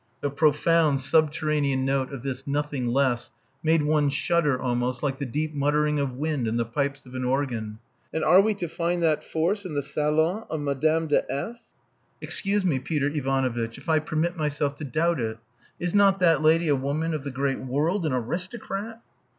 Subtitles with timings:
[0.21, 5.53] The profound, subterranean note of this "nothing less" made one shudder, almost, like the deep
[5.53, 7.77] muttering of wind in the pipes of an organ.
[8.11, 11.67] "And are we to find that force in the salon of Madame de S?
[12.19, 15.37] Excuse me, Peter Ivanovitch, if I permit myself to doubt it.
[15.79, 19.03] Is not that lady a woman of the great world, an aristocrat?"